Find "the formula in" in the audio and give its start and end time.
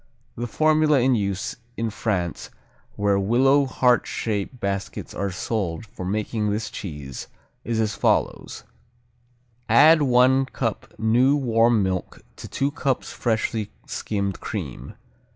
0.35-1.13